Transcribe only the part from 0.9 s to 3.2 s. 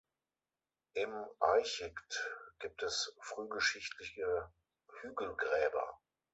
Im "Eichigt" gibt es